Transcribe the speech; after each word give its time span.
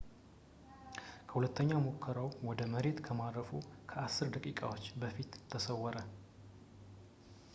ከሁለተኛ 1.29 1.69
ሙከራው 1.87 2.29
ወደ 2.47 2.61
መሬት 2.71 2.97
ከማረፉ 3.07 3.49
ከአስር 3.91 4.27
ደቂቃዎች 4.37 4.85
በፊት 5.03 5.33
ተሰወረ 5.51 5.97